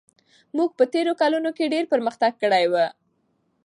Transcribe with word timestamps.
موږ 0.57 0.69
په 0.77 0.83
تېرو 0.93 1.13
کلونو 1.21 1.49
کې 1.57 1.71
ډېر 1.73 1.85
پرمختګ 1.93 2.31
کړی 2.41 2.65
و. 2.71 2.73